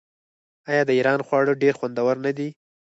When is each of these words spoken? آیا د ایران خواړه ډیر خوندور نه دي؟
آیا 0.69 0.81
د 0.87 0.91
ایران 0.97 1.19
خواړه 1.27 1.53
ډیر 1.63 1.73
خوندور 1.79 2.15
نه 2.25 2.31
دي؟ 2.37 2.49